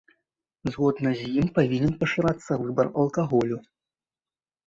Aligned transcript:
Згодна 0.75 1.09
з 1.19 1.27
ім 1.41 1.47
павінен 1.57 1.91
пашырыцца 2.01 2.51
выбар 2.63 2.87
алкаголю. 3.05 3.57